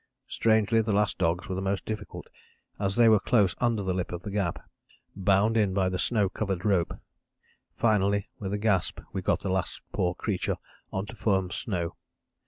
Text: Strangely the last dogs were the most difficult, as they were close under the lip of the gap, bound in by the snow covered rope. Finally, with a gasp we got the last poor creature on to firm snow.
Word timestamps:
Strangely 0.27 0.81
the 0.81 0.91
last 0.93 1.19
dogs 1.19 1.47
were 1.47 1.53
the 1.53 1.61
most 1.61 1.85
difficult, 1.85 2.31
as 2.79 2.95
they 2.95 3.07
were 3.07 3.19
close 3.19 3.53
under 3.59 3.83
the 3.83 3.93
lip 3.93 4.11
of 4.11 4.23
the 4.23 4.31
gap, 4.31 4.67
bound 5.15 5.55
in 5.55 5.75
by 5.75 5.89
the 5.89 5.99
snow 5.99 6.27
covered 6.27 6.65
rope. 6.65 6.97
Finally, 7.75 8.27
with 8.39 8.51
a 8.51 8.57
gasp 8.57 8.99
we 9.13 9.21
got 9.21 9.41
the 9.41 9.49
last 9.51 9.79
poor 9.91 10.15
creature 10.15 10.57
on 10.91 11.05
to 11.05 11.15
firm 11.15 11.51
snow. 11.51 11.97